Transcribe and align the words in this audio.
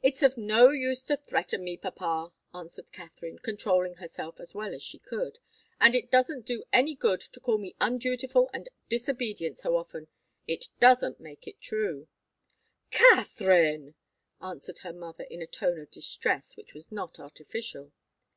"It's 0.00 0.22
of 0.22 0.36
no 0.38 0.70
use 0.70 1.04
to 1.06 1.16
threaten 1.16 1.64
me, 1.64 1.76
papa," 1.76 2.32
answered 2.54 2.92
Katharine, 2.92 3.40
controlling 3.40 3.94
herself 3.96 4.38
as 4.38 4.54
well 4.54 4.72
as 4.72 4.80
she 4.80 5.00
could. 5.00 5.40
"And 5.80 5.96
it 5.96 6.08
doesn't 6.08 6.46
do 6.46 6.62
any 6.72 6.94
good 6.94 7.20
to 7.20 7.40
call 7.40 7.58
me 7.58 7.74
undutiful 7.80 8.48
and 8.54 8.68
disobedient 8.88 9.58
so 9.58 9.76
often. 9.76 10.06
It 10.46 10.68
doesn't 10.78 11.18
make 11.18 11.48
it 11.48 11.60
true." 11.60 12.06
"Katharine!" 12.92 13.96
cried 14.38 14.60
her 14.84 14.92
mother, 14.92 15.24
in 15.24 15.42
a 15.42 15.48
tone 15.48 15.80
of 15.80 15.90
distress 15.90 16.56
which 16.56 16.72
was 16.72 16.92
not 16.92 17.18
artificial. 17.18 17.90